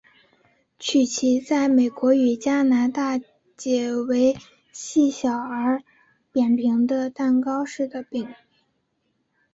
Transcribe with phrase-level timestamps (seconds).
[0.79, 3.19] 曲奇在美国与加拿大
[3.55, 4.35] 解为
[4.71, 5.83] 细小而
[6.31, 8.35] 扁平的蛋糕式的面饼。